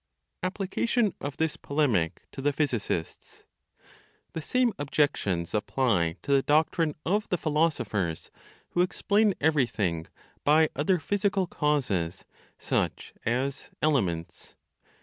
[0.41, 3.43] APPLICATION OF THIS POLEMIC TO THE PHYSICISTS.
[4.33, 8.31] The same objections apply to the doctrine of the philosophers
[8.69, 10.07] who explain everything
[10.43, 12.25] by other physical causes
[12.57, 14.55] (such as "elements").